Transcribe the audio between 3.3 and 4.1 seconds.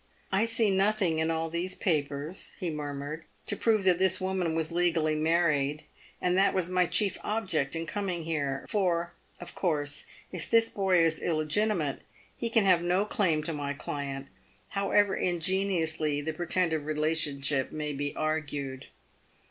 to prove that